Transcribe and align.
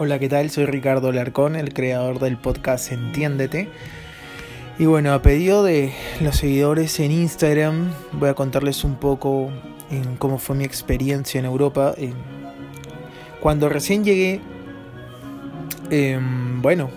Hola, 0.00 0.20
¿qué 0.20 0.28
tal? 0.28 0.48
Soy 0.48 0.64
Ricardo 0.64 1.10
Larcón, 1.10 1.56
el 1.56 1.74
creador 1.74 2.20
del 2.20 2.36
podcast 2.36 2.92
Entiéndete. 2.92 3.68
Y 4.78 4.86
bueno, 4.86 5.12
a 5.12 5.22
pedido 5.22 5.64
de 5.64 5.92
los 6.20 6.36
seguidores 6.36 7.00
en 7.00 7.10
Instagram, 7.10 7.92
voy 8.12 8.28
a 8.28 8.34
contarles 8.34 8.84
un 8.84 8.94
poco 8.94 9.50
en 9.90 10.16
cómo 10.18 10.38
fue 10.38 10.54
mi 10.54 10.62
experiencia 10.62 11.40
en 11.40 11.46
Europa. 11.46 11.96
Cuando 13.40 13.68
recién 13.68 14.04
llegué, 14.04 14.40
em, 15.90 16.62
bueno, 16.62 16.90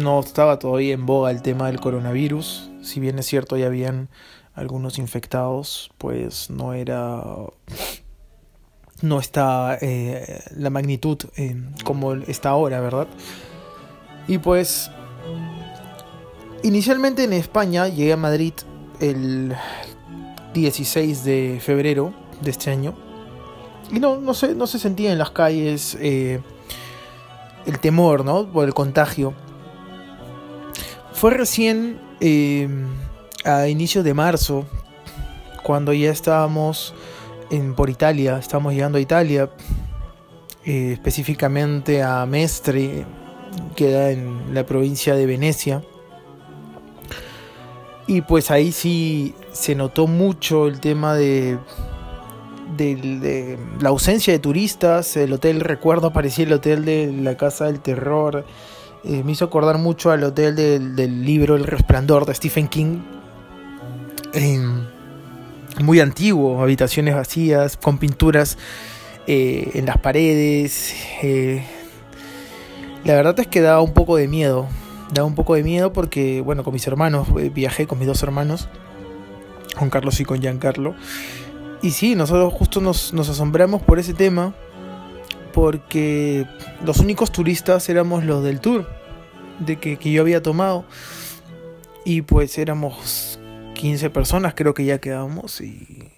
no 0.00 0.18
estaba 0.20 0.58
todavía 0.58 0.94
en 0.94 1.04
boga 1.04 1.30
el 1.32 1.42
tema 1.42 1.66
del 1.66 1.78
coronavirus. 1.78 2.70
Si 2.80 3.00
bien 3.00 3.18
es 3.18 3.26
cierto, 3.26 3.58
ya 3.58 3.66
habían 3.66 4.08
algunos 4.54 4.98
infectados, 4.98 5.90
pues 5.98 6.48
no 6.48 6.72
era 6.72 7.22
no 9.02 9.18
está 9.20 9.78
eh, 9.80 10.42
la 10.56 10.70
magnitud 10.70 11.18
eh, 11.36 11.56
como 11.84 12.14
está 12.14 12.50
ahora, 12.50 12.80
¿verdad? 12.80 13.08
Y 14.28 14.38
pues, 14.38 14.90
inicialmente 16.62 17.24
en 17.24 17.32
España 17.32 17.88
llegué 17.88 18.12
a 18.12 18.16
Madrid 18.16 18.54
el 19.00 19.54
16 20.54 21.24
de 21.24 21.60
febrero 21.62 22.14
de 22.40 22.50
este 22.50 22.70
año. 22.70 22.94
Y 23.92 24.00
no, 24.00 24.16
no, 24.16 24.34
se, 24.34 24.54
no 24.54 24.66
se 24.66 24.78
sentía 24.78 25.12
en 25.12 25.18
las 25.18 25.30
calles 25.30 25.96
eh, 26.00 26.40
el 27.66 27.78
temor, 27.78 28.24
¿no? 28.24 28.50
Por 28.50 28.64
el 28.64 28.74
contagio. 28.74 29.34
Fue 31.12 31.30
recién 31.30 32.00
a 33.44 33.68
inicios 33.68 34.04
de 34.04 34.12
marzo, 34.12 34.66
cuando 35.62 35.92
ya 35.92 36.10
estábamos 36.10 36.94
por 37.76 37.90
Italia, 37.90 38.38
estamos 38.38 38.72
llegando 38.72 38.98
a 38.98 39.00
Italia, 39.00 39.50
eh, 40.64 40.92
específicamente 40.92 42.02
a 42.02 42.26
Mestre, 42.26 43.06
queda 43.74 44.10
en 44.10 44.54
la 44.54 44.66
provincia 44.66 45.14
de 45.14 45.26
Venecia. 45.26 45.82
Y 48.08 48.20
pues 48.20 48.50
ahí 48.50 48.72
sí 48.72 49.34
se 49.52 49.74
notó 49.74 50.06
mucho 50.06 50.66
el 50.66 50.80
tema 50.80 51.14
de, 51.14 51.58
la 53.80 53.88
ausencia 53.88 54.32
de 54.32 54.38
turistas. 54.38 55.16
El 55.16 55.32
hotel, 55.32 55.60
recuerdo, 55.60 56.12
parecía 56.12 56.44
el 56.44 56.52
hotel 56.52 56.84
de 56.84 57.12
la 57.12 57.36
Casa 57.36 57.66
del 57.66 57.80
Terror. 57.80 58.44
Eh, 59.04 59.22
me 59.24 59.32
hizo 59.32 59.44
acordar 59.44 59.78
mucho 59.78 60.10
al 60.10 60.22
hotel 60.24 60.54
del, 60.56 60.96
del 60.96 61.24
libro 61.24 61.56
El 61.56 61.64
Resplandor 61.64 62.26
de 62.26 62.34
Stephen 62.34 62.68
King. 62.68 63.00
Em, 64.32 64.86
muy 65.82 66.00
antiguo, 66.00 66.62
habitaciones 66.62 67.14
vacías, 67.14 67.76
con 67.76 67.98
pinturas 67.98 68.58
eh, 69.26 69.70
en 69.74 69.86
las 69.86 69.98
paredes. 69.98 70.94
Eh, 71.22 71.64
la 73.04 73.14
verdad 73.14 73.38
es 73.40 73.46
que 73.46 73.60
daba 73.60 73.80
un 73.82 73.92
poco 73.92 74.16
de 74.16 74.28
miedo, 74.28 74.68
daba 75.12 75.26
un 75.26 75.34
poco 75.34 75.54
de 75.54 75.62
miedo 75.62 75.92
porque, 75.92 76.40
bueno, 76.40 76.64
con 76.64 76.72
mis 76.72 76.86
hermanos, 76.86 77.28
eh, 77.38 77.50
viajé 77.52 77.86
con 77.86 77.98
mis 77.98 78.08
dos 78.08 78.22
hermanos, 78.22 78.68
con 79.78 79.90
Carlos 79.90 80.20
y 80.20 80.24
con 80.24 80.40
Giancarlo. 80.40 80.94
Y 81.82 81.90
sí, 81.90 82.14
nosotros 82.14 82.52
justo 82.54 82.80
nos, 82.80 83.12
nos 83.12 83.28
asombramos 83.28 83.82
por 83.82 83.98
ese 83.98 84.14
tema, 84.14 84.54
porque 85.52 86.46
los 86.84 86.98
únicos 86.98 87.32
turistas 87.32 87.88
éramos 87.88 88.24
los 88.24 88.42
del 88.42 88.60
tour, 88.60 88.88
de 89.58 89.76
que, 89.76 89.96
que 89.98 90.10
yo 90.10 90.22
había 90.22 90.42
tomado. 90.42 90.84
Y 92.04 92.22
pues 92.22 92.56
éramos 92.58 93.35
15 93.76 94.10
personas 94.10 94.54
creo 94.54 94.74
que 94.74 94.84
ya 94.84 94.98
quedábamos 94.98 95.60
y, 95.60 96.10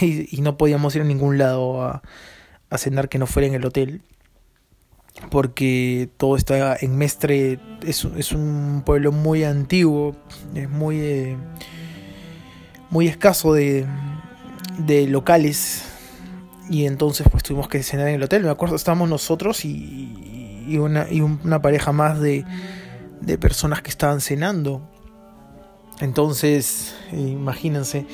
y, 0.00 0.40
no 0.40 0.56
podíamos 0.56 0.94
ir 0.96 1.02
a 1.02 1.04
ningún 1.04 1.38
lado 1.38 1.82
a, 1.82 2.02
a, 2.70 2.78
cenar 2.78 3.08
que 3.08 3.18
no 3.18 3.26
fuera 3.26 3.46
en 3.46 3.54
el 3.54 3.64
hotel 3.64 4.02
porque 5.30 6.08
todo 6.16 6.36
está 6.36 6.76
en 6.80 6.96
Mestre 6.96 7.58
es, 7.86 8.04
es 8.16 8.32
un 8.32 8.82
pueblo 8.86 9.12
muy 9.12 9.44
antiguo 9.44 10.16
es 10.54 10.68
muy 10.68 11.00
eh, 11.00 11.36
muy 12.90 13.06
escaso 13.06 13.52
de, 13.52 13.86
de 14.78 15.06
locales 15.06 15.84
y 16.68 16.86
entonces 16.86 17.26
pues 17.30 17.42
tuvimos 17.42 17.68
que 17.68 17.82
cenar 17.82 18.08
en 18.08 18.14
el 18.14 18.22
hotel. 18.22 18.44
Me 18.44 18.50
acuerdo 18.50 18.76
estábamos 18.76 19.08
nosotros 19.08 19.64
y, 19.64 20.64
y 20.68 20.76
una, 20.78 21.06
y 21.10 21.20
una 21.20 21.62
pareja 21.62 21.92
más 21.92 22.20
de, 22.20 22.44
de 23.20 23.38
personas 23.38 23.82
que 23.82 23.90
estaban 23.90 24.20
cenando 24.20 24.88
entonces, 26.00 26.94
imagínense, 27.12 28.06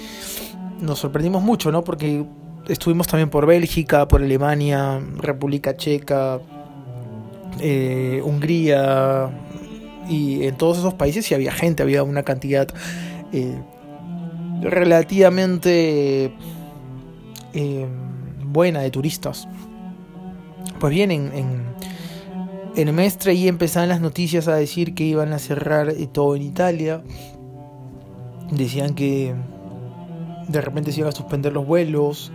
nos 0.80 0.98
sorprendimos 0.98 1.42
mucho, 1.42 1.70
¿no? 1.70 1.84
Porque 1.84 2.24
estuvimos 2.68 3.06
también 3.06 3.30
por 3.30 3.46
Bélgica, 3.46 4.08
por 4.08 4.22
Alemania, 4.22 5.00
República 5.18 5.76
Checa, 5.76 6.40
eh, 7.60 8.20
Hungría, 8.24 9.30
y 10.08 10.44
en 10.44 10.56
todos 10.56 10.78
esos 10.78 10.94
países 10.94 11.26
sí 11.26 11.34
había 11.34 11.52
gente, 11.52 11.82
había 11.82 12.02
una 12.02 12.22
cantidad 12.22 12.68
eh, 13.32 13.56
relativamente 14.60 16.32
eh, 17.54 17.86
buena 18.44 18.80
de 18.80 18.90
turistas. 18.90 19.48
Pues 20.78 20.92
bien, 20.92 21.10
en, 21.10 21.32
en, 21.32 21.64
en 22.76 22.94
Mestre 22.94 23.34
y 23.34 23.48
empezaban 23.48 23.88
las 23.88 24.00
noticias 24.00 24.48
a 24.48 24.54
decir 24.54 24.94
que 24.94 25.04
iban 25.04 25.32
a 25.32 25.38
cerrar 25.38 25.92
todo 26.12 26.36
en 26.36 26.42
Italia, 26.42 27.02
decían 28.50 28.94
que 28.94 29.34
de 30.48 30.60
repente 30.60 30.92
se 30.92 31.00
iban 31.00 31.12
a 31.12 31.16
suspender 31.16 31.52
los 31.52 31.66
vuelos. 31.66 32.30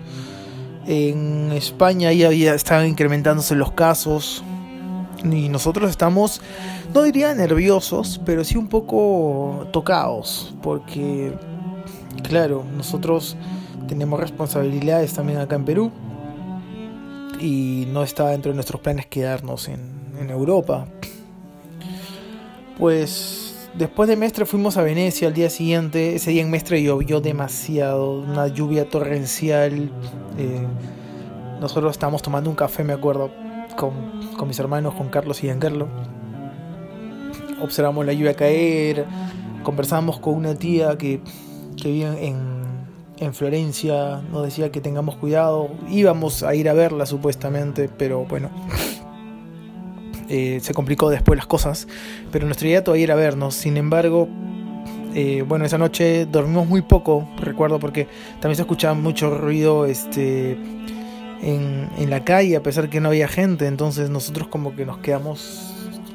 En 0.86 1.52
España 1.52 2.12
ya 2.12 2.28
había, 2.28 2.54
estaban 2.54 2.88
incrementándose 2.88 3.56
los 3.56 3.72
casos. 3.72 4.44
Y 5.24 5.50
nosotros 5.50 5.90
estamos, 5.90 6.42
no 6.94 7.04
diría 7.04 7.34
nerviosos, 7.36 8.20
pero 8.26 8.44
sí 8.44 8.58
un 8.58 8.68
poco 8.68 9.68
tocados. 9.72 10.56
Porque, 10.62 11.34
claro, 12.24 12.66
nosotros 12.76 13.38
tenemos 13.88 14.20
responsabilidades 14.20 15.14
también 15.14 15.40
acá 15.40 15.56
en 15.56 15.66
Perú. 15.66 15.92
Y 17.40 17.88
no 17.92 18.04
está 18.04 18.30
dentro 18.30 18.52
de 18.52 18.56
nuestros 18.56 18.82
planes 18.82 19.06
quedarnos 19.08 19.68
en, 19.68 19.80
en 20.20 20.30
Europa. 20.30 20.88
Pues 22.78 23.51
Después 23.74 24.10
de 24.10 24.18
Mestre 24.18 24.46
fuimos 24.46 24.76
a 24.76 24.84
Venecia 24.84 25.30
al 25.30 25.34
día 25.34 25.50
siguiente. 25.50 26.16
Ese 26.16 26.32
día 26.32 26.42
en 26.42 26.52
Mestre 26.52 26.84
llovió 26.84 27.22
demasiado, 27.22 28.20
una 28.20 28.48
lluvia 28.48 28.90
torrencial. 28.90 29.90
Eh, 30.38 30.68
nosotros 31.62 31.92
estábamos 31.92 32.22
tomando 32.22 32.50
un 32.50 32.56
café, 32.56 32.84
me 32.84 32.94
acuerdo, 32.94 33.32
con, 33.78 33.94
con 34.38 34.48
mis 34.48 34.60
hermanos, 34.60 34.94
con 34.96 35.08
Carlos 35.08 35.40
y 35.40 35.48
Giancarlo. 35.48 35.88
Observamos 37.62 38.06
la 38.06 38.12
lluvia 38.12 38.34
caer, 38.34 39.06
conversamos 39.64 40.20
con 40.20 40.34
una 40.34 40.56
tía 40.56 40.98
que, 40.98 41.22
que 41.82 41.92
vive 41.92 42.28
en, 42.28 42.38
en 43.20 43.34
Florencia, 43.34 44.22
nos 44.32 44.44
decía 44.44 44.72
que 44.72 44.82
tengamos 44.82 45.16
cuidado. 45.16 45.70
Íbamos 45.90 46.44
a 46.44 46.54
ir 46.56 46.68
a 46.68 46.74
verla 46.74 47.06
supuestamente, 47.06 47.88
pero 47.88 48.26
bueno. 48.26 48.50
Eh, 50.34 50.62
se 50.62 50.74
complicó 50.74 51.10
después 51.10 51.36
las 51.36 51.46
cosas, 51.46 51.90
pero 52.32 52.46
nuestra 52.46 52.66
idea 52.66 52.86
todavía 52.86 53.04
era 53.04 53.16
vernos. 53.16 53.54
Sin 53.54 53.76
embargo, 53.76 54.30
eh, 55.14 55.44
bueno, 55.46 55.66
esa 55.66 55.78
noche 55.78 56.26
dormimos 56.26 56.70
muy 56.70 56.82
poco, 56.82 57.28
recuerdo, 57.36 57.80
porque 57.80 58.08
también 58.40 58.56
se 58.56 58.62
escuchaba 58.62 58.94
mucho 58.94 59.38
ruido 59.38 59.86
este, 59.86 60.54
en, 61.42 62.10
la 62.10 62.24
calle, 62.24 62.56
a 62.56 62.64
pesar 62.64 62.90
que 62.90 63.02
no 63.02 63.10
había 63.10 63.28
gente. 63.28 63.68
Entonces 63.68 64.10
nosotros 64.10 64.48
como 64.48 64.74
que 64.74 64.86
nos 64.86 65.00
quedamos... 65.00 65.68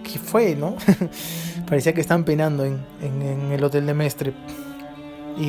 ¿Qué 0.02 0.18
fue, 0.18 0.54
no? 0.54 0.76
Parecía 1.68 1.92
que 1.92 2.00
estaban 2.00 2.24
penando 2.24 2.64
en, 2.64 3.52
el 3.52 3.62
hotel 3.62 3.84
de 3.84 3.92
Mestre. 3.92 4.32
Y, 5.36 5.42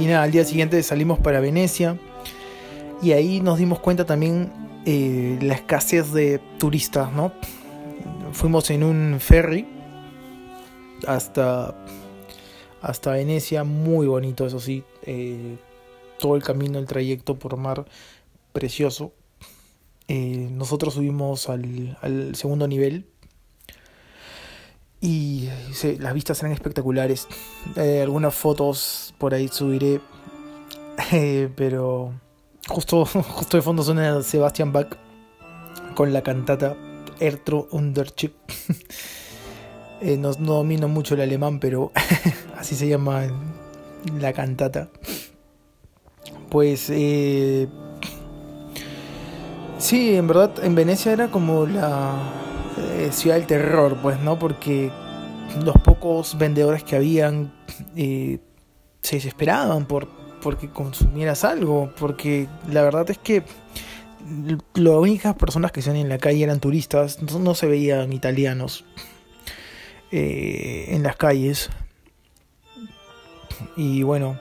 y 0.00 0.06
nada, 0.06 0.22
al 0.22 0.30
día 0.30 0.44
siguiente 0.44 0.80
salimos 0.84 1.18
para 1.18 1.40
Venecia. 1.40 1.98
Y 3.02 3.10
ahí 3.10 3.40
nos 3.40 3.58
dimos 3.58 3.80
cuenta 3.80 4.04
también 4.06 4.52
eh, 4.88 5.36
la 5.42 5.54
escasez 5.54 6.12
de 6.12 6.40
turistas, 6.58 7.12
¿no? 7.12 7.32
Fuimos 8.32 8.70
en 8.70 8.82
un 8.82 9.16
ferry 9.20 9.66
hasta, 11.06 11.74
hasta 12.80 13.12
Venecia, 13.12 13.64
muy 13.64 14.06
bonito, 14.06 14.46
eso 14.46 14.60
sí, 14.60 14.84
eh, 15.02 15.56
todo 16.18 16.36
el 16.36 16.42
camino, 16.42 16.78
el 16.78 16.86
trayecto 16.86 17.38
por 17.38 17.56
mar, 17.56 17.86
precioso. 18.52 19.12
Eh, 20.08 20.48
nosotros 20.52 20.94
subimos 20.94 21.48
al, 21.48 21.98
al, 22.00 22.36
segundo 22.36 22.68
nivel 22.68 23.06
y 25.00 25.48
las 25.98 26.14
vistas 26.14 26.40
eran 26.40 26.52
espectaculares. 26.52 27.26
algunas 27.76 28.34
fotos 28.34 29.14
por 29.18 29.34
ahí 29.34 29.48
subiré, 29.48 30.00
pero 31.56 32.12
Justo, 32.68 33.04
justo 33.06 33.56
de 33.56 33.62
fondo 33.62 33.82
suena 33.82 34.22
Sebastian 34.22 34.72
Bach 34.72 34.96
con 35.94 36.12
la 36.12 36.22
cantata 36.22 36.76
Ertro 37.20 37.68
Unterchip. 37.70 38.34
eh, 40.00 40.16
no, 40.16 40.32
no, 40.38 40.54
domino 40.54 40.88
mucho 40.88 41.14
el 41.14 41.20
alemán, 41.20 41.60
pero 41.60 41.92
así 42.56 42.74
se 42.74 42.88
llama 42.88 43.26
la 44.18 44.32
cantata. 44.32 44.88
Pues 46.48 46.90
eh, 46.90 47.68
Sí, 49.78 50.16
en 50.16 50.26
verdad 50.26 50.64
en 50.64 50.74
Venecia 50.74 51.12
era 51.12 51.28
como 51.28 51.66
la 51.66 52.32
eh, 52.78 53.10
ciudad 53.12 53.36
del 53.36 53.46
terror, 53.46 53.98
pues, 54.00 54.18
¿no? 54.20 54.38
Porque 54.38 54.90
los 55.62 55.76
pocos 55.84 56.38
vendedores 56.38 56.82
que 56.82 56.96
habían 56.96 57.52
eh, 57.94 58.38
se 59.02 59.16
desesperaban 59.16 59.86
por 59.86 60.08
porque 60.40 60.70
consumieras 60.70 61.44
algo, 61.44 61.92
porque 61.98 62.48
la 62.70 62.82
verdad 62.82 63.10
es 63.10 63.18
que 63.18 63.42
las 64.74 64.94
únicas 64.94 65.34
personas 65.36 65.72
que 65.72 65.82
se 65.82 65.90
en 65.90 66.08
la 66.08 66.18
calle 66.18 66.44
eran 66.44 66.60
turistas, 66.60 67.22
no, 67.22 67.54
se 67.54 67.66
veían 67.66 68.12
italianos 68.12 68.84
eh, 70.10 70.86
en 70.90 71.02
las 71.02 71.16
calles. 71.16 71.70
Y 73.76 74.02
bueno, 74.02 74.38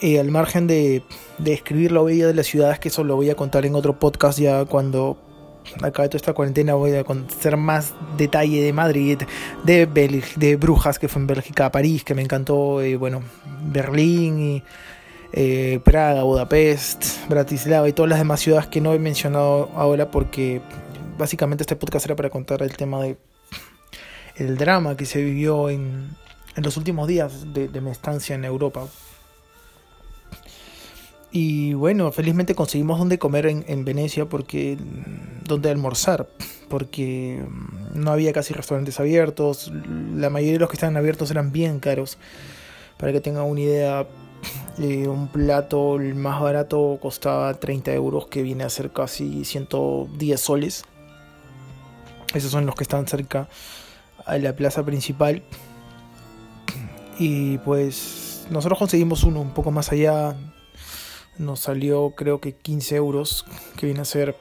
eh, 0.00 0.18
al 0.18 0.30
margen 0.30 0.66
de, 0.66 1.02
de 1.38 1.52
escribir 1.52 1.92
lo 1.92 2.04
bella 2.04 2.26
de 2.26 2.34
las 2.34 2.46
ciudades, 2.46 2.78
que 2.78 2.88
eso 2.88 3.04
lo 3.04 3.16
voy 3.16 3.30
a 3.30 3.34
contar 3.34 3.66
en 3.66 3.74
otro 3.74 3.98
podcast 3.98 4.38
ya 4.38 4.64
cuando 4.64 5.18
acabe 5.82 6.08
toda 6.08 6.18
esta 6.18 6.32
cuarentena, 6.32 6.74
voy 6.74 6.94
a 6.94 7.04
conocer 7.04 7.56
más 7.56 7.94
detalle 8.16 8.62
de 8.62 8.72
Madrid, 8.72 9.18
de, 9.64 9.86
de 10.36 10.56
Brujas, 10.56 10.98
que 10.98 11.08
fue 11.08 11.22
en 11.22 11.26
Bélgica, 11.26 11.70
París, 11.70 12.04
que 12.04 12.14
me 12.14 12.22
encantó, 12.22 12.80
eh, 12.80 12.96
bueno, 12.96 13.22
Berlín 13.62 14.40
y 14.40 14.62
eh, 15.32 15.80
Praga, 15.84 16.22
Budapest, 16.22 17.28
Bratislava 17.28 17.88
y 17.88 17.92
todas 17.92 18.10
las 18.10 18.18
demás 18.18 18.40
ciudades 18.40 18.68
que 18.68 18.80
no 18.80 18.92
he 18.92 18.98
mencionado 18.98 19.70
ahora 19.74 20.10
porque 20.10 20.60
básicamente 21.18 21.62
este 21.62 21.76
podcast 21.76 22.06
era 22.06 22.16
para 22.16 22.30
contar 22.30 22.62
el 22.62 22.76
tema 22.76 23.02
de 23.02 23.16
el 24.36 24.56
drama 24.56 24.96
que 24.96 25.06
se 25.06 25.22
vivió 25.22 25.70
en, 25.70 26.08
en 26.56 26.62
los 26.62 26.76
últimos 26.76 27.08
días 27.08 27.52
de, 27.52 27.68
mi 27.80 27.90
estancia 27.90 28.34
en 28.34 28.44
Europa. 28.44 28.86
Y 31.30 31.74
bueno, 31.74 32.12
felizmente 32.12 32.54
conseguimos 32.54 32.98
donde 32.98 33.18
comer 33.18 33.46
en, 33.46 33.64
en, 33.66 33.84
Venecia 33.84 34.28
porque 34.28 34.78
donde 35.44 35.68
almorzar, 35.68 36.28
porque 36.68 37.44
no 37.92 38.12
había 38.12 38.32
casi 38.32 38.54
restaurantes 38.54 39.00
abiertos, 39.00 39.72
la 40.14 40.30
mayoría 40.30 40.54
de 40.54 40.58
los 40.60 40.68
que 40.68 40.76
estaban 40.76 40.96
abiertos 40.96 41.30
eran 41.32 41.50
bien 41.50 41.80
caros. 41.80 42.18
Para 42.98 43.10
que 43.10 43.20
tengan 43.20 43.44
una 43.44 43.60
idea, 43.60 44.06
eh, 44.78 45.08
un 45.08 45.28
plato 45.28 45.96
el 45.96 46.14
más 46.14 46.40
barato 46.40 46.98
costaba 47.00 47.54
30 47.54 47.92
euros, 47.92 48.26
que 48.26 48.42
viene 48.42 48.64
a 48.64 48.70
ser 48.70 48.90
casi 48.92 49.44
110 49.44 50.40
soles. 50.40 50.84
Esos 52.34 52.50
son 52.50 52.66
los 52.66 52.74
que 52.74 52.82
están 52.82 53.06
cerca 53.06 53.48
a 54.24 54.38
la 54.38 54.56
plaza 54.56 54.84
principal. 54.84 55.42
Y 57.18 57.58
pues 57.58 58.46
nosotros 58.50 58.78
conseguimos 58.78 59.22
uno 59.22 59.40
un 59.40 59.54
poco 59.54 59.70
más 59.70 59.92
allá. 59.92 60.36
Nos 61.38 61.60
salió 61.60 62.10
creo 62.16 62.40
que 62.40 62.54
15 62.54 62.96
euros, 62.96 63.44
que 63.76 63.86
viene 63.86 64.00
a 64.00 64.04
ser 64.04 64.36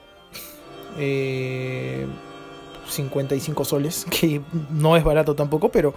55 2.87 3.61
eh, 3.61 3.65
soles, 3.65 4.05
que 4.09 4.41
no 4.69 4.97
es 4.97 5.03
barato 5.03 5.35
tampoco, 5.35 5.69
pero 5.69 5.93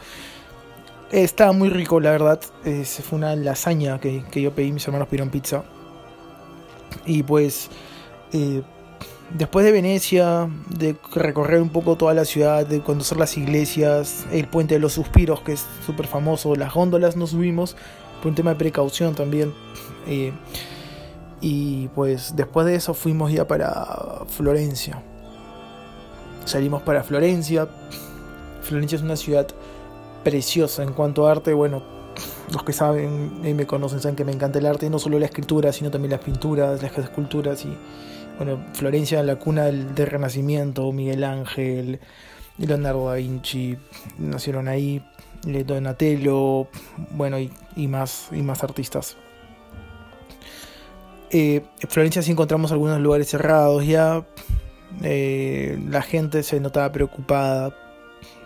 estaba 1.10 1.52
muy 1.52 1.68
rico, 1.68 2.00
la 2.00 2.10
verdad. 2.10 2.40
se 2.64 3.02
fue 3.02 3.18
una 3.18 3.36
lasaña 3.36 4.00
que, 4.00 4.24
yo 4.34 4.52
pedí, 4.54 4.72
mis 4.72 4.86
hermanos 4.86 5.08
pidieron 5.08 5.30
pizza. 5.30 5.64
Y 7.04 7.22
pues, 7.22 7.68
eh, 8.32 8.62
después 9.36 9.64
de 9.64 9.72
Venecia, 9.72 10.48
de 10.70 10.96
recorrer 11.14 11.60
un 11.60 11.70
poco 11.70 11.96
toda 11.96 12.14
la 12.14 12.24
ciudad, 12.24 12.66
de 12.66 12.80
conocer 12.80 13.18
las 13.18 13.36
iglesias, 13.36 14.26
el 14.32 14.46
puente 14.48 14.74
de 14.74 14.80
los 14.80 14.94
suspiros, 14.94 15.40
que 15.40 15.52
es 15.52 15.64
súper 15.84 16.06
famoso, 16.06 16.54
las 16.56 16.72
góndolas 16.72 17.16
nos 17.16 17.30
subimos 17.30 17.76
por 18.20 18.28
un 18.28 18.34
tema 18.34 18.50
de 18.50 18.56
precaución 18.56 19.14
también. 19.14 19.52
Eh, 20.06 20.32
y 21.40 21.88
pues 21.88 22.34
después 22.34 22.66
de 22.66 22.76
eso 22.76 22.94
fuimos 22.94 23.32
ya 23.32 23.46
para 23.46 24.24
Florencia. 24.28 25.02
Salimos 26.44 26.82
para 26.82 27.02
Florencia. 27.02 27.68
Florencia 28.62 28.96
es 28.96 29.02
una 29.02 29.16
ciudad 29.16 29.46
preciosa 30.26 30.82
en 30.82 30.92
cuanto 30.92 31.28
a 31.28 31.30
arte. 31.30 31.54
Bueno, 31.54 31.84
los 32.52 32.64
que 32.64 32.72
saben 32.72 33.42
y 33.44 33.54
me 33.54 33.64
conocen 33.64 34.00
saben 34.00 34.16
que 34.16 34.24
me 34.24 34.32
encanta 34.32 34.58
el 34.58 34.66
arte, 34.66 34.90
no 34.90 34.98
solo 34.98 35.20
la 35.20 35.26
escritura, 35.26 35.72
sino 35.72 35.88
también 35.88 36.10
las 36.10 36.20
pinturas, 36.20 36.82
las 36.82 36.98
esculturas. 36.98 37.64
Y 37.64 37.72
bueno, 38.36 38.66
Florencia, 38.72 39.22
la 39.22 39.36
cuna 39.36 39.66
del, 39.66 39.94
Renacimiento, 39.94 40.90
Miguel 40.90 41.22
Ángel, 41.22 42.00
Leonardo 42.58 43.08
da 43.08 43.14
Vinci 43.14 43.76
nacieron 44.18 44.66
ahí, 44.66 45.00
Donatello, 45.44 46.66
bueno, 47.12 47.38
y, 47.38 47.86
más, 47.86 48.26
y 48.32 48.42
más 48.42 48.64
artistas. 48.64 49.16
Eh, 51.30 51.62
en 51.80 51.88
Florencia 51.88 52.20
sí 52.20 52.32
encontramos 52.32 52.72
algunos 52.72 52.98
lugares 52.98 53.28
cerrados 53.28 53.86
ya. 53.86 54.26
Eh, 55.04 55.78
la 55.88 56.02
gente 56.02 56.42
se 56.42 56.58
notaba 56.58 56.90
preocupada 56.90 57.85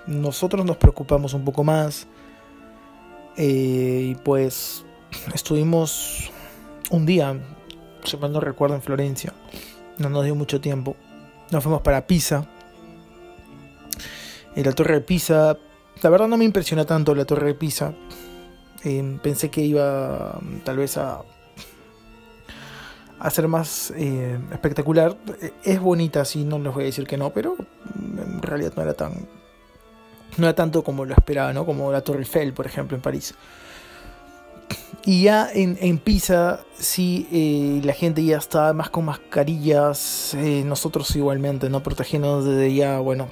nosotros 0.07 0.65
nos 0.65 0.77
preocupamos 0.77 1.35
un 1.35 1.45
poco 1.45 1.65
más. 1.65 2.07
Eh, 3.37 4.09
y 4.11 4.15
pues 4.17 4.85
estuvimos 5.35 6.31
un 6.91 7.07
día, 7.07 7.39
si 8.05 8.17
mal 8.17 8.33
no 8.33 8.41
recuerdo, 8.41 8.75
en 8.75 8.83
Florencia. 8.83 9.33
No 9.99 10.09
nos 10.09 10.25
dio 10.25 10.35
mucho 10.35 10.61
tiempo. 10.61 10.97
Nos 11.51 11.63
fuimos 11.63 11.83
para 11.83 12.07
Pisa. 12.07 12.47
En 14.55 14.65
la 14.65 14.73
torre 14.73 14.95
de 14.95 15.01
Pisa, 15.01 15.57
la 16.03 16.11
verdad 16.11 16.29
no 16.29 16.37
me 16.37 16.45
impresiona 16.45 16.85
tanto 16.85 17.15
la 17.15 17.25
torre 17.25 17.49
de 17.49 17.55
Pisa. 17.55 17.95
Eh, 18.85 19.19
pensé 19.23 19.51
que 19.51 19.61
iba 19.61 20.41
tal 20.65 20.79
vez 20.79 20.97
a, 20.97 21.23
a 23.19 23.31
ser 23.31 23.47
más 23.49 23.93
eh, 23.97 24.39
espectacular. 24.51 25.17
Es 25.63 25.81
bonita, 25.81 26.25
sí, 26.25 26.45
no 26.45 26.59
les 26.59 26.73
voy 26.73 26.85
a 26.85 26.87
decir 26.87 27.07
que 27.07 27.17
no, 27.17 27.31
pero 27.31 27.57
en 27.95 28.43
realidad 28.43 28.73
no 28.77 28.83
era 28.83 28.95
tan, 28.95 29.29
no 30.41 30.47
era 30.47 30.55
tanto 30.55 30.83
como 30.83 31.05
lo 31.05 31.15
esperaba, 31.15 31.53
¿no? 31.53 31.65
Como 31.65 31.93
la 31.93 32.01
Torre 32.01 32.21
Eiffel, 32.21 32.53
por 32.53 32.67
ejemplo, 32.67 32.97
en 32.97 33.03
París. 33.03 33.35
Y 35.05 35.23
ya 35.23 35.51
en, 35.53 35.79
en 35.81 35.99
Pisa, 35.99 36.61
sí, 36.77 37.27
eh, 37.33 37.81
la 37.85 37.93
gente 37.93 38.25
ya 38.25 38.39
estaba 38.39 38.73
más 38.73 38.91
con 38.91 39.07
mascarillas, 39.07 40.35
eh, 40.35 40.63
nosotros 40.65 41.15
igualmente, 41.17 41.71
¿no? 41.71 41.83
Protegiéndonos 41.83 42.45
desde 42.45 42.75
ya, 42.75 42.99
bueno, 42.99 43.29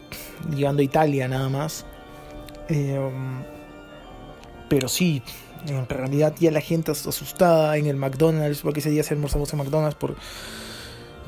llegando 0.55 0.81
a 0.81 0.85
Italia 0.85 1.29
nada 1.29 1.49
más. 1.49 1.85
Eh, 2.69 2.99
pero 4.69 4.89
sí, 4.89 5.23
en 5.67 5.89
realidad 5.89 6.35
ya 6.39 6.51
la 6.51 6.61
gente 6.61 6.93
está 6.93 7.11
asustada 7.11 7.77
en 7.77 7.87
el 7.87 7.97
McDonald's, 7.97 8.61
porque 8.63 8.81
ese 8.81 8.91
día 8.91 9.03
se 9.03 9.15
almorzamos 9.15 9.53
en 9.53 9.59
McDonald's, 9.59 9.97
por, 9.97 10.17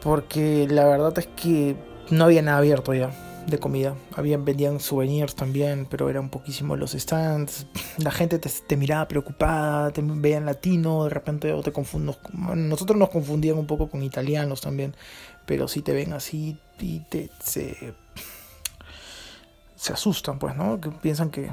porque 0.02 0.66
la 0.70 0.86
verdad 0.86 1.18
es 1.18 1.26
que 1.26 1.76
no 2.10 2.24
había 2.24 2.42
nada 2.42 2.58
abierto 2.58 2.94
ya 2.94 3.10
de 3.46 3.58
comida. 3.58 3.94
Habían, 4.14 4.44
vendían 4.44 4.80
souvenirs 4.80 5.34
también, 5.34 5.86
pero 5.88 6.08
eran 6.08 6.30
poquísimos 6.30 6.78
los 6.78 6.92
stands. 6.92 7.66
La 7.98 8.10
gente 8.10 8.38
te, 8.38 8.76
miraba 8.76 9.08
preocupada, 9.08 9.90
te 9.90 10.02
veían 10.02 10.46
latino, 10.46 11.04
de 11.04 11.10
repente 11.10 11.52
o 11.52 11.62
te 11.62 11.72
confunden. 11.72 12.16
Nosotros 12.68 12.98
nos 12.98 13.10
confundían 13.10 13.58
un 13.58 13.66
poco 13.66 13.88
con 13.88 14.02
italianos 14.02 14.60
también, 14.60 14.94
pero 15.46 15.68
si 15.68 15.82
te 15.82 15.92
ven 15.92 16.12
así 16.12 16.58
y 16.78 17.00
te 17.00 17.30
se, 17.42 17.94
se 19.76 19.92
asustan, 19.92 20.38
pues, 20.38 20.56
¿no? 20.56 20.80
Que 20.80 20.90
piensan 20.90 21.30
que, 21.30 21.50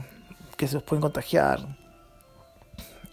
que 0.56 0.68
se 0.68 0.76
los 0.76 0.84
pueden 0.84 1.02
contagiar. 1.02 1.68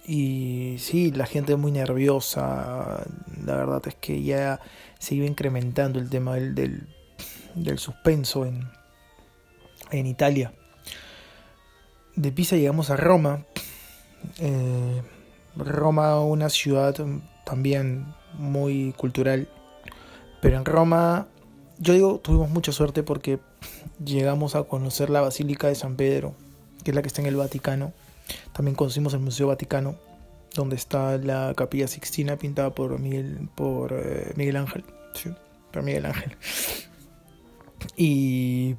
Y 0.06 0.76
sí, 0.78 1.10
la 1.12 1.26
gente 1.26 1.56
muy 1.56 1.72
nerviosa. 1.72 3.04
La 3.44 3.56
verdad 3.56 3.82
es 3.86 3.94
que 3.94 4.22
ya 4.22 4.60
se 4.98 5.14
iba 5.14 5.26
incrementando 5.26 5.98
el 5.98 6.10
tema 6.10 6.34
del 6.34 6.86
suspenso 7.76 8.46
en, 8.46 8.68
en 9.90 10.06
Italia. 10.06 10.52
De 12.16 12.30
Pisa 12.32 12.56
llegamos 12.56 12.90
a 12.90 12.96
Roma. 12.96 13.44
Eh, 14.38 15.02
Roma, 15.56 16.20
una 16.20 16.48
ciudad 16.48 16.96
también 17.44 18.06
muy 18.34 18.92
cultural. 18.96 19.48
Pero 20.40 20.58
en 20.58 20.64
Roma, 20.64 21.26
yo 21.78 21.94
digo, 21.94 22.20
tuvimos 22.20 22.50
mucha 22.50 22.72
suerte 22.72 23.02
porque 23.02 23.40
llegamos 24.04 24.54
a 24.54 24.64
conocer 24.64 25.10
la 25.10 25.20
Basílica 25.20 25.68
de 25.68 25.74
San 25.74 25.96
Pedro, 25.96 26.34
que 26.82 26.90
es 26.90 26.94
la 26.94 27.02
que 27.02 27.08
está 27.08 27.20
en 27.20 27.28
el 27.28 27.36
Vaticano. 27.36 27.92
También 28.52 28.74
conocimos 28.74 29.14
el 29.14 29.20
Museo 29.20 29.48
Vaticano, 29.48 29.96
donde 30.54 30.76
está 30.76 31.18
la 31.18 31.52
Capilla 31.56 31.88
Sixtina 31.88 32.36
pintada 32.36 32.74
por 32.74 32.98
Miguel, 32.98 33.48
por, 33.54 33.92
eh, 33.92 34.32
Miguel 34.36 34.56
Ángel. 34.56 34.84
Sí, 35.14 35.30
por 35.72 35.82
Miguel 35.82 36.06
Ángel. 36.06 36.36
Y 37.96 38.76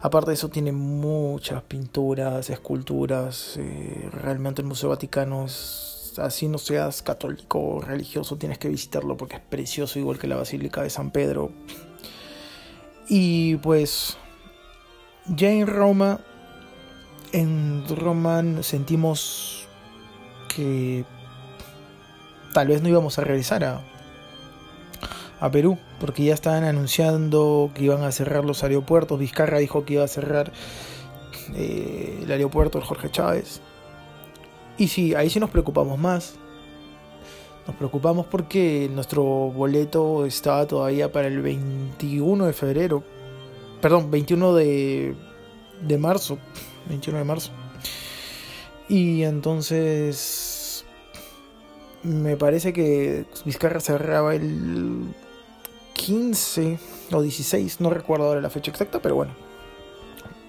aparte 0.00 0.30
de 0.30 0.34
eso 0.34 0.48
tiene 0.48 0.72
muchas 0.72 1.62
pinturas, 1.62 2.50
esculturas. 2.50 3.56
Eh, 3.58 4.08
realmente 4.12 4.62
el 4.62 4.68
Museo 4.68 4.90
Vaticano 4.90 5.44
es, 5.44 6.14
así 6.18 6.48
no 6.48 6.58
seas 6.58 7.02
católico 7.02 7.60
o 7.60 7.80
religioso, 7.80 8.36
tienes 8.36 8.58
que 8.58 8.68
visitarlo 8.68 9.16
porque 9.16 9.36
es 9.36 9.42
precioso, 9.42 9.98
igual 9.98 10.18
que 10.18 10.26
la 10.26 10.36
Basílica 10.36 10.82
de 10.82 10.90
San 10.90 11.10
Pedro. 11.10 11.52
Y 13.08 13.56
pues 13.56 14.16
ya 15.26 15.50
en 15.50 15.66
Roma, 15.66 16.20
en 17.32 17.84
Roma 17.88 18.42
sentimos 18.62 19.68
que 20.54 21.04
tal 22.52 22.68
vez 22.68 22.82
no 22.82 22.88
íbamos 22.88 23.18
a 23.18 23.22
regresar 23.24 23.64
a, 23.64 23.82
a 25.42 25.50
Perú, 25.50 25.76
porque 25.98 26.22
ya 26.22 26.34
estaban 26.34 26.62
anunciando 26.62 27.72
que 27.74 27.82
iban 27.82 28.04
a 28.04 28.12
cerrar 28.12 28.44
los 28.44 28.62
aeropuertos. 28.62 29.18
Vizcarra 29.18 29.58
dijo 29.58 29.84
que 29.84 29.94
iba 29.94 30.04
a 30.04 30.08
cerrar 30.08 30.52
eh, 31.56 32.20
el 32.22 32.30
aeropuerto 32.30 32.78
de 32.78 32.84
Jorge 32.84 33.10
Chávez. 33.10 33.60
Y 34.78 34.86
sí, 34.86 35.16
ahí 35.16 35.28
sí 35.30 35.40
nos 35.40 35.50
preocupamos 35.50 35.98
más. 35.98 36.36
Nos 37.66 37.74
preocupamos 37.74 38.24
porque 38.26 38.88
nuestro 38.94 39.24
boleto 39.24 40.26
estaba 40.26 40.64
todavía 40.68 41.10
para 41.10 41.26
el 41.26 41.42
21 41.42 42.46
de 42.46 42.52
febrero. 42.52 43.02
Perdón, 43.80 44.12
21 44.12 44.54
de, 44.54 45.16
de 45.80 45.98
marzo. 45.98 46.38
21 46.88 47.18
de 47.18 47.24
marzo. 47.24 47.50
Y 48.88 49.24
entonces 49.24 50.84
me 52.04 52.36
parece 52.36 52.72
que 52.72 53.24
Vizcarra 53.44 53.80
cerraba 53.80 54.36
el 54.36 55.12
15 56.04 56.80
o 57.12 57.22
16, 57.22 57.80
no 57.80 57.88
recuerdo 57.88 58.26
ahora 58.26 58.40
la 58.40 58.50
fecha 58.50 58.72
exacta, 58.72 58.98
pero 59.00 59.14
bueno. 59.14 59.32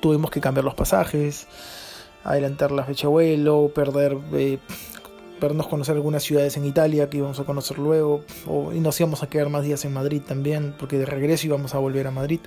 Tuvimos 0.02 0.32
que 0.32 0.42
cambiar 0.42 0.66
los 0.66 0.74
pasajes, 0.74 1.48
adelantar 2.24 2.72
la 2.72 2.84
fecha 2.84 3.04
de 3.04 3.12
vuelo, 3.12 3.72
perder, 3.74 4.18
eh, 4.34 4.58
perdernos 5.40 5.68
conocer 5.68 5.96
algunas 5.96 6.24
ciudades 6.24 6.58
en 6.58 6.66
Italia 6.66 7.08
que 7.08 7.18
íbamos 7.18 7.40
a 7.40 7.44
conocer 7.44 7.78
luego, 7.78 8.24
y 8.74 8.80
nos 8.80 9.00
íbamos 9.00 9.22
a 9.22 9.28
quedar 9.28 9.50
más 9.50 9.64
días 9.64 9.86
en 9.86 9.94
Madrid 9.94 10.24
también, 10.28 10.74
porque 10.80 10.98
de 10.98 11.06
regreso 11.06 11.46
íbamos 11.46 11.76
a 11.76 11.78
volver 11.78 12.08
a 12.08 12.12
Madrid. 12.12 12.40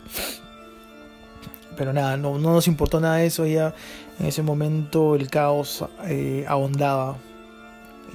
Pero 1.76 1.92
nada, 1.92 2.16
no, 2.16 2.38
no 2.38 2.52
nos 2.52 2.66
importó 2.66 2.98
nada 2.98 3.18
de 3.18 3.26
eso, 3.26 3.46
ya 3.46 3.72
en 4.18 4.26
ese 4.26 4.42
momento 4.42 5.14
el 5.14 5.30
caos 5.30 5.84
eh, 6.06 6.44
ahondaba. 6.48 7.18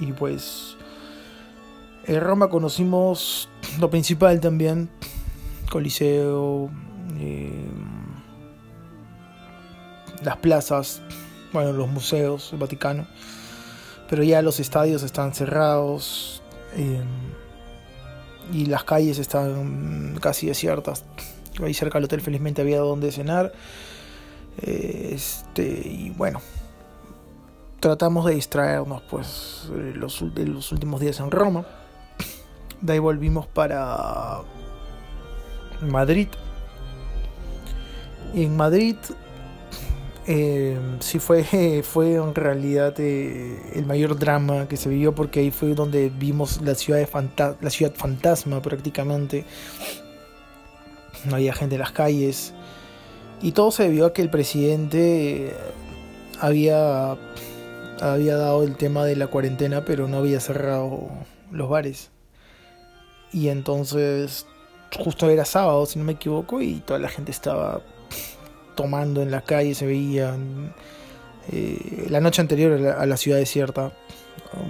Y 0.00 0.12
pues 0.12 0.76
en 2.06 2.20
Roma 2.20 2.48
conocimos 2.48 3.48
lo 3.78 3.90
principal 3.90 4.40
también, 4.40 4.90
Coliseo, 5.70 6.70
eh, 7.18 7.68
las 10.22 10.36
plazas, 10.38 11.02
bueno, 11.52 11.72
los 11.72 11.88
museos, 11.88 12.52
el 12.52 12.58
Vaticano, 12.58 13.06
pero 14.08 14.22
ya 14.22 14.42
los 14.42 14.60
estadios 14.60 15.02
están 15.02 15.34
cerrados 15.34 16.42
eh, 16.74 17.02
y 18.52 18.66
las 18.66 18.84
calles 18.84 19.18
están 19.18 20.18
casi 20.20 20.46
desiertas. 20.46 21.04
Ahí 21.62 21.74
cerca 21.74 21.98
del 21.98 22.06
hotel 22.06 22.20
felizmente 22.20 22.62
había 22.62 22.78
donde 22.78 23.12
cenar. 23.12 23.52
Este, 24.60 25.64
y 25.64 26.10
bueno, 26.10 26.40
tratamos 27.80 28.26
de 28.26 28.34
distraernos 28.34 29.02
pues 29.02 29.70
los, 29.94 30.20
los 30.22 30.72
últimos 30.72 31.00
días 31.00 31.20
en 31.20 31.30
Roma. 31.30 31.64
De 32.82 32.92
ahí 32.92 32.98
volvimos 32.98 33.46
para 33.46 34.42
Madrid. 35.80 36.28
Y 38.34 38.44
en 38.44 38.56
Madrid 38.56 38.96
eh, 40.26 40.78
sí 41.00 41.18
fue, 41.18 41.44
fue 41.82 42.14
en 42.14 42.34
realidad 42.34 42.94
eh, 42.98 43.72
el 43.74 43.86
mayor 43.86 44.18
drama 44.18 44.68
que 44.68 44.76
se 44.76 44.88
vivió 44.88 45.14
porque 45.14 45.40
ahí 45.40 45.50
fue 45.50 45.74
donde 45.74 46.10
vimos 46.10 46.60
la 46.62 46.74
ciudad, 46.74 47.00
de 47.00 47.56
la 47.60 47.70
ciudad 47.70 47.92
fantasma 47.94 48.62
prácticamente. 48.62 49.44
No 51.24 51.36
había 51.36 51.52
gente 51.52 51.76
en 51.76 51.80
las 51.80 51.92
calles. 51.92 52.54
Y 53.40 53.52
todo 53.52 53.72
se 53.72 53.84
debió 53.84 54.06
a 54.06 54.12
que 54.12 54.22
el 54.22 54.30
presidente 54.30 55.52
había, 56.40 57.16
había 58.00 58.36
dado 58.36 58.62
el 58.62 58.76
tema 58.76 59.04
de 59.04 59.16
la 59.16 59.26
cuarentena, 59.26 59.84
pero 59.84 60.06
no 60.06 60.18
había 60.18 60.38
cerrado 60.38 61.08
los 61.50 61.68
bares. 61.68 62.11
Y 63.32 63.48
entonces, 63.48 64.46
justo 64.98 65.28
era 65.30 65.44
sábado, 65.44 65.86
si 65.86 65.98
no 65.98 66.04
me 66.04 66.12
equivoco, 66.12 66.60
y 66.60 66.80
toda 66.80 66.98
la 66.98 67.08
gente 67.08 67.30
estaba 67.30 67.80
tomando 68.74 69.22
en 69.22 69.30
la 69.30 69.42
calle, 69.42 69.74
se 69.74 69.86
veía. 69.86 70.36
Eh, 71.50 72.06
la 72.08 72.20
noche 72.20 72.40
anterior 72.40 72.72
a 72.72 73.04
la, 73.04 73.16
ciudad 73.16 73.38
desierta, 73.38 73.92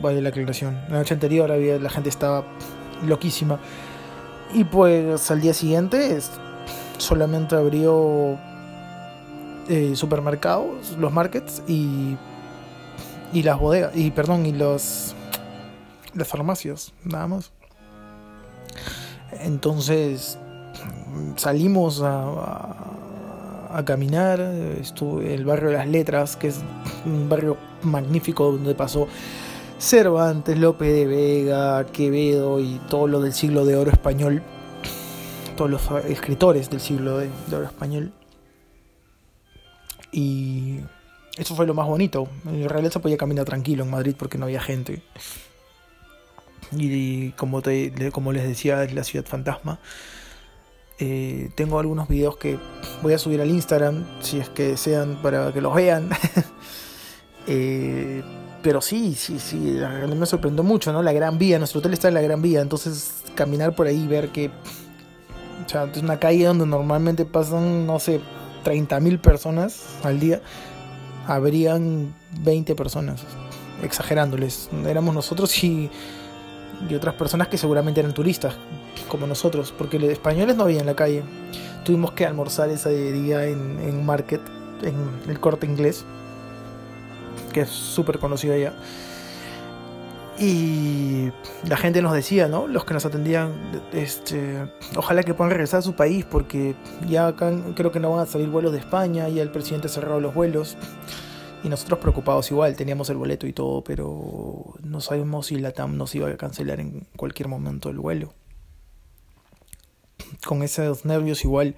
vale 0.01 0.23
la 0.23 0.31
aclaración. 0.31 0.81
La 0.89 0.99
noche 0.99 1.15
anterior 1.15 1.51
había, 1.51 1.79
la 1.79 1.91
gente 1.91 2.09
estaba 2.09 2.45
loquísima. 3.07 3.59
Y 4.55 4.65
pues 4.65 5.31
al 5.31 5.41
día 5.41 5.55
siguiente 5.55 6.19
solamente 6.99 7.57
abrió 7.57 8.39
eh, 9.69 9.93
supermercados, 9.97 10.97
los 10.99 11.13
markets 11.13 11.63
y, 11.67 12.17
y 13.33 13.43
las 13.43 13.59
bodegas, 13.59 13.97
y 13.97 14.11
perdón, 14.11 14.47
y 14.47 14.53
los 14.53 15.15
las 16.15 16.29
farmacias, 16.29 16.93
nada 17.05 17.27
más. 17.27 17.53
Entonces 19.41 20.39
salimos 21.37 22.03
a, 22.03 22.77
a, 23.71 23.85
caminar, 23.85 24.41
estuve 24.41 25.35
el 25.35 25.45
barrio 25.45 25.71
de 25.71 25.77
las 25.77 25.89
letras, 25.89 26.37
que 26.37 26.49
es 26.49 26.61
un 27.05 27.29
barrio 27.29 27.57
magnífico 27.83 28.53
donde 28.53 28.75
pasó 28.75 29.09
Cervantes, 29.83 30.57
Lope 30.59 30.85
de 30.85 31.07
Vega, 31.07 31.85
Quevedo 31.87 32.61
y 32.61 32.81
todo 32.89 33.09
lo 33.09 33.21
del 33.21 33.33
siglo 33.33 33.65
de 33.67 33.75
oro 33.75 33.91
español, 33.91 34.41
todos 35.57 35.69
los 35.69 35.83
escritores 36.05 36.71
del 36.71 36.81
siglo 36.81 37.19
de, 37.19 37.29
oro 37.53 37.65
español. 37.65 38.13
Y 40.13 40.79
eso 41.37 41.57
fue 41.57 41.67
lo 41.67 41.75
más 41.75 41.89
bonito. 41.89 42.29
En 42.47 42.69
realidad 42.69 42.93
se 42.93 43.01
podía 43.01 43.17
caminar 43.17 43.45
tranquilo 43.45 43.83
en 43.83 43.91
Madrid 43.91 44.15
porque 44.17 44.39
no 44.39 44.45
había 44.45 44.61
gente. 44.61 45.03
Y, 46.77 47.31
como, 47.33 47.63
te, 47.63 47.93
como 48.13 48.33
les 48.33 48.47
decía, 48.47 48.83
es 48.85 48.95
la 48.95 49.05
ciudad 49.05 49.27
fantasma. 49.27 49.79
Eh, 50.99 51.51
tengo 51.55 51.79
algunos 51.79 52.09
videos 52.09 52.37
que 52.37 52.59
voy 53.03 53.13
a 53.13 53.19
subir 53.19 53.41
al 53.41 53.51
Instagram, 53.51 54.05
si 54.21 54.39
es 54.39 54.49
que 54.49 54.69
desean, 54.69 55.21
para 55.23 55.53
que 55.53 55.61
los 55.61 55.75
vean. 55.75 56.11
eh, 57.47 58.23
pero 58.63 58.81
sí, 58.81 59.15
sí, 59.15 59.39
sí, 59.39 59.57
me 60.17 60.27
sorprendió 60.27 60.63
mucho, 60.63 60.93
¿no? 60.93 61.03
La 61.03 61.13
Gran 61.13 61.39
Vía, 61.39 61.59
nuestro 61.59 61.81
hotel 61.81 61.95
está 61.95 62.09
en 62.09 62.15
la 62.15 62.21
Gran 62.21 62.41
Vía, 62.41 62.61
entonces 62.61 63.25
caminar 63.35 63.75
por 63.75 63.87
ahí 63.87 64.05
y 64.05 64.07
ver 64.07 64.29
que... 64.29 64.51
O 65.67 65.69
sea, 65.69 65.85
es 65.85 66.03
una 66.03 66.19
calle 66.19 66.45
donde 66.45 66.67
normalmente 66.67 67.25
pasan, 67.25 67.87
no 67.87 67.99
sé, 67.99 68.21
30.000 68.65 69.21
personas 69.21 69.83
al 70.03 70.21
día, 70.21 70.41
habrían 71.27 72.15
20 72.41 72.75
personas, 72.75 73.23
exagerándoles. 73.83 74.69
Éramos 74.87 75.15
nosotros 75.15 75.63
y, 75.63 75.91
y 76.89 76.95
otras 76.95 77.15
personas 77.15 77.49
que 77.49 77.59
seguramente 77.59 78.01
eran 78.01 78.13
turistas, 78.13 78.55
como 79.09 79.27
nosotros, 79.27 79.73
porque 79.77 79.97
españoles 80.11 80.57
no 80.57 80.65
había 80.65 80.81
en 80.81 80.87
la 80.87 80.97
calle. 80.97 81.23
Tuvimos 81.85 82.13
que 82.13 82.27
almorzar 82.27 82.69
ese 82.71 82.91
día 83.13 83.47
en, 83.47 83.79
en 83.81 84.05
Market, 84.05 84.41
en 84.83 85.31
el 85.31 85.41
corte 85.41 85.67
inglés 85.67 86.05
que 87.53 87.61
es 87.61 87.69
súper 87.69 88.19
conocido 88.19 88.55
allá. 88.55 88.73
Y 90.39 91.31
la 91.69 91.77
gente 91.77 92.03
nos 92.03 92.15
decía, 92.15 92.49
¿no? 92.49 92.67
Los 92.67 92.85
que 92.85 92.95
nos 92.95 93.05
atendían, 93.05 93.53
este, 93.93 94.67
ojalá 94.97 95.23
que 95.23 95.35
puedan 95.35 95.51
regresar 95.51 95.81
a 95.81 95.83
su 95.83 95.95
país 95.95 96.25
porque 96.29 96.75
ya 97.07 97.29
acá 97.29 97.53
creo 97.77 97.93
que 97.93 98.01
no 98.01 98.11
van 98.11 98.21
a 98.21 98.27
salir 98.27 98.49
vuelos 98.49 98.73
de 98.73 98.79
España, 98.79 99.29
y 99.29 99.39
el 99.39 99.51
presidente 99.51 99.89
cerrado 99.89 100.21
los 100.21 100.35
vuelos. 100.35 100.77
Y 101.65 101.69
nosotros 101.69 102.01
preocupados 102.01 102.51
igual, 102.51 102.75
teníamos 102.77 103.09
el 103.11 103.17
boleto 103.17 103.47
y 103.47 103.53
todo, 103.53 103.85
pero 103.85 104.75
no 104.83 105.01
sabemos 105.01 105.47
si 105.47 105.59
la 105.59 105.73
TAM 105.73 105.97
nos 105.97 106.15
iba 106.15 106.29
a 106.29 106.37
cancelar 106.37 106.81
en 106.81 107.07
cualquier 107.17 107.49
momento 107.49 107.89
el 107.89 107.99
vuelo. 107.99 108.35
Con 110.45 110.63
esos 110.63 111.05
nervios 111.05 111.45
igual 111.45 111.77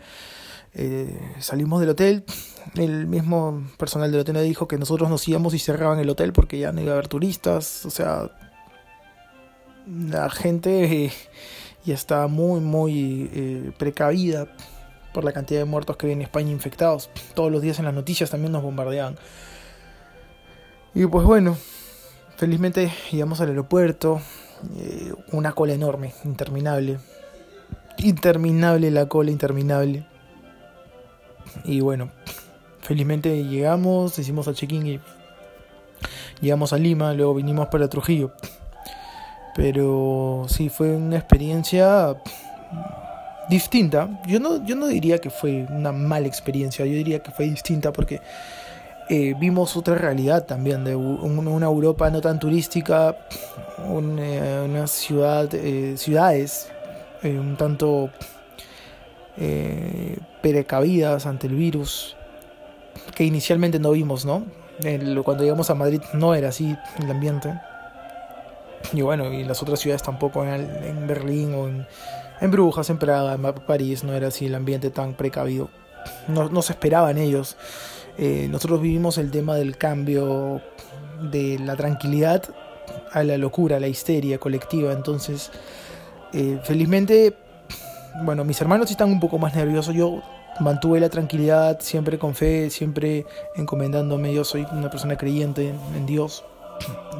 eh, 0.72 1.34
salimos 1.38 1.80
del 1.80 1.90
hotel, 1.90 2.24
el 2.76 3.06
mismo 3.06 3.62
personal 3.78 4.10
del 4.10 4.22
hotel 4.22 4.42
dijo 4.42 4.66
que 4.66 4.78
nosotros 4.78 5.10
nos 5.10 5.26
íbamos 5.28 5.54
y 5.54 5.58
cerraban 5.58 5.98
el 5.98 6.08
hotel 6.08 6.32
porque 6.32 6.58
ya 6.58 6.72
no 6.72 6.80
iba 6.80 6.90
a 6.90 6.94
haber 6.94 7.08
turistas, 7.08 7.84
o 7.84 7.90
sea, 7.90 8.30
la 9.86 10.30
gente 10.30 11.04
eh, 11.04 11.12
ya 11.84 11.94
estaba 11.94 12.26
muy, 12.26 12.60
muy 12.60 13.30
eh, 13.34 13.72
precavida 13.78 14.48
por 15.12 15.24
la 15.24 15.32
cantidad 15.32 15.60
de 15.60 15.66
muertos 15.66 15.96
que 15.96 16.06
hay 16.06 16.12
en 16.12 16.22
España 16.22 16.50
infectados. 16.50 17.10
Todos 17.34 17.52
los 17.52 17.62
días 17.62 17.78
en 17.78 17.84
las 17.84 17.94
noticias 17.94 18.30
también 18.30 18.52
nos 18.52 18.62
bombardeaban. 18.62 19.16
Y 20.94 21.06
pues 21.06 21.26
bueno, 21.26 21.56
felizmente 22.36 22.92
llegamos 23.10 23.40
al 23.40 23.48
aeropuerto, 23.48 24.20
una 25.32 25.52
cola 25.52 25.72
enorme, 25.72 26.12
interminable. 26.24 26.98
Interminable 27.98 28.90
la 28.92 29.06
cola, 29.06 29.32
interminable. 29.32 30.06
Y 31.64 31.80
bueno, 31.80 32.10
felizmente 32.80 33.44
llegamos, 33.44 34.18
hicimos 34.20 34.46
el 34.46 34.54
check-in 34.54 34.86
y 34.86 35.00
llegamos 36.40 36.72
a 36.72 36.78
Lima, 36.78 37.12
luego 37.12 37.34
vinimos 37.34 37.66
para 37.68 37.88
Trujillo. 37.88 38.32
Pero 39.56 40.46
sí, 40.48 40.68
fue 40.68 40.94
una 40.94 41.16
experiencia 41.16 42.16
distinta. 43.48 44.20
Yo 44.26 44.38
no, 44.38 44.64
yo 44.64 44.76
no 44.76 44.86
diría 44.86 45.18
que 45.18 45.30
fue 45.30 45.66
una 45.70 45.90
mala 45.90 46.28
experiencia, 46.28 46.84
yo 46.86 46.92
diría 46.92 47.20
que 47.20 47.32
fue 47.32 47.46
distinta 47.46 47.92
porque 47.92 48.20
eh, 49.08 49.34
vimos 49.38 49.76
otra 49.76 49.96
realidad 49.96 50.46
también 50.46 50.84
de 50.84 50.96
una 50.96 51.66
Europa 51.66 52.10
no 52.10 52.20
tan 52.20 52.38
turística, 52.38 53.16
una, 53.86 54.86
ciudad, 54.86 55.52
eh, 55.54 55.94
ciudades 55.96 56.68
eh, 57.22 57.38
un 57.38 57.56
tanto 57.56 58.10
eh, 59.36 60.18
precavidas 60.42 61.26
ante 61.26 61.46
el 61.46 61.54
virus, 61.54 62.16
que 63.14 63.24
inicialmente 63.24 63.78
no 63.78 63.92
vimos, 63.92 64.24
¿no? 64.24 64.44
cuando 65.24 65.44
llegamos 65.44 65.70
a 65.70 65.74
Madrid 65.74 66.00
no 66.14 66.34
era 66.34 66.48
así 66.48 66.76
el 67.00 67.10
ambiente. 67.10 67.54
Y 68.92 69.02
bueno, 69.02 69.32
y 69.32 69.42
en 69.42 69.48
las 69.48 69.62
otras 69.62 69.78
ciudades 69.80 70.02
tampoco, 70.02 70.44
en, 70.44 71.06
Berlín 71.06 71.54
o 71.54 71.68
en, 71.68 72.50
Brujas, 72.50 72.90
en 72.90 72.98
Praga, 72.98 73.34
en 73.34 73.42
París, 73.42 74.02
no 74.04 74.12
era 74.12 74.28
así 74.28 74.46
el 74.46 74.54
ambiente 74.54 74.90
tan 74.90 75.14
precavido. 75.14 75.70
No 76.28 76.60
se 76.60 76.72
esperaban 76.72 77.16
ellos. 77.16 77.56
Eh, 78.18 78.48
nosotros 78.50 78.80
vivimos 78.80 79.18
el 79.18 79.30
tema 79.30 79.56
del 79.56 79.76
cambio 79.76 80.60
de 81.30 81.58
la 81.58 81.76
tranquilidad 81.76 82.42
a 83.12 83.22
la 83.22 83.38
locura, 83.38 83.76
a 83.76 83.80
la 83.80 83.88
histeria 83.88 84.38
colectiva. 84.38 84.92
Entonces, 84.92 85.50
eh, 86.32 86.58
felizmente, 86.62 87.34
bueno, 88.22 88.44
mis 88.44 88.60
hermanos 88.60 88.90
están 88.90 89.10
un 89.10 89.20
poco 89.20 89.38
más 89.38 89.54
nerviosos. 89.54 89.94
Yo 89.94 90.22
mantuve 90.60 91.00
la 91.00 91.08
tranquilidad, 91.08 91.80
siempre 91.80 92.18
con 92.18 92.34
fe, 92.34 92.70
siempre 92.70 93.26
encomendándome. 93.56 94.32
Yo 94.34 94.44
soy 94.44 94.66
una 94.72 94.90
persona 94.90 95.16
creyente 95.16 95.74
en, 95.96 96.06
Dios. 96.06 96.44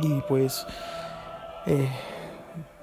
Y 0.03 0.21
pues 0.29 0.67
eh, 1.67 1.89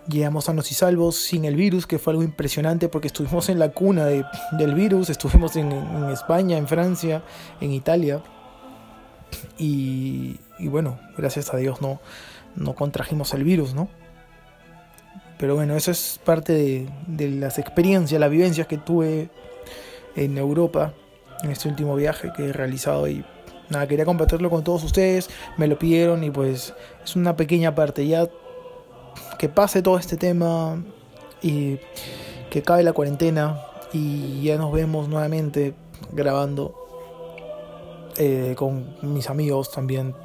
llegamos 0.07 0.45
sanos 0.45 0.71
y 0.71 0.75
salvos 0.75 1.15
sin 1.15 1.45
el 1.45 1.55
virus, 1.55 1.87
que 1.87 1.99
fue 1.99 2.13
algo 2.13 2.23
impresionante 2.23 2.89
porque 2.89 3.07
estuvimos 3.07 3.49
en 3.49 3.59
la 3.59 3.69
cuna 3.69 4.05
del 4.05 4.73
virus, 4.75 5.09
estuvimos 5.09 5.55
en, 5.55 5.71
España, 6.11 6.57
en 6.57 6.67
Francia, 6.67 7.23
en 7.59 7.71
Italia. 7.71 8.21
Y, 9.57 10.37
bueno, 10.59 10.99
gracias 11.17 11.53
a 11.53 11.57
Dios 11.57 11.81
no, 11.81 12.01
no 12.55 12.75
contrajimos 12.75 13.33
el 13.33 13.43
virus, 13.43 13.73
¿no? 13.73 13.89
Pero 15.37 15.55
bueno, 15.55 15.75
eso 15.75 15.89
es 15.89 16.19
parte 16.23 16.53
de, 16.53 16.89
de 17.07 17.29
las 17.29 17.57
experiencias, 17.57 18.19
las 18.19 18.29
vivencias 18.29 18.67
que 18.67 18.77
tuve 18.77 19.29
en 20.15 20.37
Europa 20.37 20.93
en 21.43 21.51
este 21.51 21.67
último 21.67 21.95
viaje 21.95 22.31
que 22.35 22.49
he 22.49 22.53
realizado 22.53 23.07
y 23.07 23.25
nada, 23.69 23.87
quería 23.87 24.05
compartirlo 24.05 24.49
con 24.49 24.63
todos 24.63 24.83
ustedes, 24.83 25.29
me 25.57 25.67
lo 25.67 25.79
pidieron 25.79 26.23
y 26.23 26.29
pues 26.29 26.73
es 27.03 27.15
una 27.15 27.35
pequeña 27.35 27.73
parte 27.73 28.05
ya 28.05 28.27
que 29.37 29.49
pase 29.49 29.81
todo 29.81 29.97
este 29.97 30.17
tema 30.17 30.83
y 31.41 31.79
que 32.49 32.59
acabe 32.59 32.83
la 32.83 32.93
cuarentena 32.93 33.59
y 33.93 34.41
ya 34.43 34.57
nos 34.57 34.71
vemos 34.71 35.07
nuevamente 35.07 35.73
grabando 36.11 36.75
eh, 38.17 38.55
con 38.57 38.95
mis 39.01 39.29
amigos 39.29 39.71
también. 39.71 40.15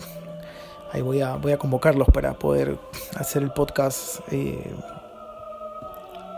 Ahí 0.92 1.02
voy 1.02 1.20
a, 1.20 1.36
voy 1.36 1.52
a 1.52 1.58
convocarlos 1.58 2.08
para 2.08 2.38
poder 2.38 2.78
hacer 3.16 3.42
el 3.42 3.52
podcast 3.52 4.20
eh, 4.30 4.74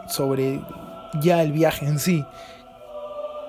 sobre 0.08 0.60
ya 1.20 1.42
el 1.42 1.52
viaje 1.52 1.86
en 1.86 1.98
sí. 1.98 2.24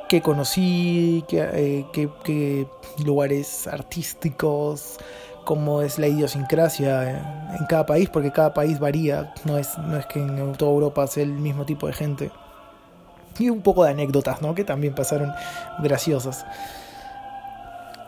Que 0.07 0.21
conocí, 0.21 1.23
qué, 1.27 1.85
eh, 2.27 2.65
lugares 3.05 3.67
artísticos, 3.67 4.97
cómo 5.49 5.81
es 5.81 5.97
la 5.97 6.07
idiosincrasia 6.07 7.55
en 7.57 7.65
cada 7.65 7.83
país, 7.87 8.07
porque 8.07 8.31
cada 8.31 8.53
país 8.53 8.77
varía, 8.77 9.33
no 9.45 9.57
es, 9.57 9.79
no 9.79 9.97
es 9.97 10.05
que 10.05 10.19
en 10.19 10.51
toda 10.53 10.71
Europa 10.71 11.07
sea 11.07 11.23
el 11.23 11.31
mismo 11.31 11.65
tipo 11.65 11.87
de 11.87 11.93
gente. 11.93 12.29
Y 13.39 13.49
un 13.49 13.63
poco 13.63 13.83
de 13.83 13.89
anécdotas, 13.89 14.43
¿no? 14.43 14.53
Que 14.53 14.63
también 14.63 14.93
pasaron 14.93 15.33
graciosas. 15.79 16.45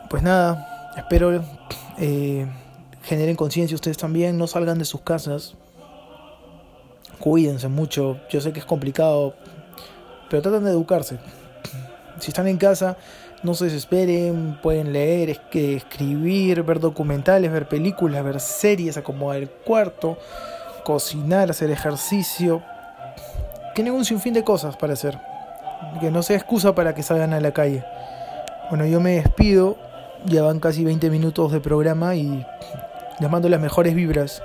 Pues 0.08 0.22
nada, 0.22 0.92
espero 0.96 1.42
eh, 1.98 2.46
generen 3.02 3.34
conciencia 3.34 3.74
ustedes 3.74 3.96
también, 3.96 4.38
no 4.38 4.46
salgan 4.46 4.78
de 4.78 4.84
sus 4.84 5.00
casas, 5.00 5.56
cuídense 7.18 7.66
mucho, 7.66 8.20
yo 8.30 8.40
sé 8.40 8.52
que 8.52 8.60
es 8.60 8.66
complicado, 8.66 9.34
pero 10.30 10.42
traten 10.42 10.62
de 10.62 10.70
educarse 10.70 11.18
si 12.22 12.30
están 12.30 12.46
en 12.46 12.56
casa, 12.56 12.96
no 13.42 13.54
se 13.54 13.64
desesperen, 13.64 14.58
pueden 14.62 14.92
leer, 14.92 15.30
escribir, 15.52 16.62
ver 16.62 16.78
documentales, 16.78 17.50
ver 17.50 17.66
películas, 17.66 18.22
ver 18.24 18.40
series, 18.40 18.96
acomodar 18.96 19.38
el 19.38 19.50
cuarto, 19.50 20.16
cocinar, 20.84 21.50
hacer 21.50 21.70
ejercicio. 21.70 22.62
Tienen 23.74 23.94
un 23.94 24.04
sinfín 24.04 24.34
de 24.34 24.44
cosas 24.44 24.76
para 24.76 24.92
hacer. 24.92 25.18
Que 26.00 26.10
no 26.10 26.22
sea 26.22 26.36
excusa 26.36 26.74
para 26.74 26.94
que 26.94 27.02
salgan 27.02 27.32
a 27.32 27.40
la 27.40 27.52
calle. 27.52 27.84
Bueno, 28.70 28.86
yo 28.86 29.00
me 29.00 29.12
despido. 29.16 29.76
Ya 30.24 30.42
van 30.42 30.60
casi 30.60 30.84
20 30.84 31.10
minutos 31.10 31.50
de 31.50 31.58
programa 31.58 32.14
y 32.14 32.46
les 33.18 33.30
mando 33.30 33.48
las 33.48 33.60
mejores 33.60 33.94
vibras. 33.94 34.40